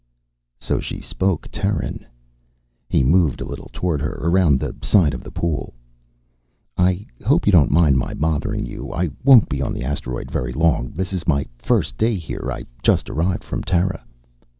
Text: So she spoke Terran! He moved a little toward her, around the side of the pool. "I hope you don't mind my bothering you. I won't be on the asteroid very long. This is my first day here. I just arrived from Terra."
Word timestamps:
So 0.59 0.79
she 0.79 0.99
spoke 0.99 1.47
Terran! 1.51 2.07
He 2.89 3.03
moved 3.03 3.39
a 3.39 3.45
little 3.45 3.69
toward 3.71 4.01
her, 4.01 4.13
around 4.19 4.59
the 4.59 4.75
side 4.81 5.13
of 5.13 5.23
the 5.23 5.29
pool. 5.29 5.75
"I 6.75 7.05
hope 7.23 7.45
you 7.45 7.51
don't 7.51 7.69
mind 7.69 7.97
my 7.97 8.15
bothering 8.15 8.65
you. 8.65 8.91
I 8.91 9.11
won't 9.23 9.47
be 9.47 9.61
on 9.61 9.73
the 9.75 9.83
asteroid 9.83 10.31
very 10.31 10.53
long. 10.53 10.89
This 10.89 11.13
is 11.13 11.27
my 11.27 11.45
first 11.59 11.99
day 11.99 12.15
here. 12.15 12.49
I 12.51 12.65
just 12.81 13.11
arrived 13.11 13.43
from 13.43 13.61
Terra." 13.61 14.03